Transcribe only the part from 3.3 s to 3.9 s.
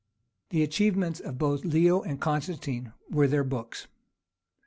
books.